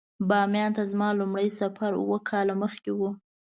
[0.27, 2.99] بامیان ته زما لومړی سفر اووه کاله مخکې و.